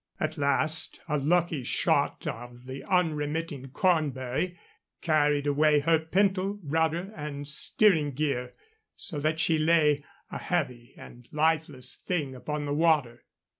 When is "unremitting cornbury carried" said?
2.85-5.45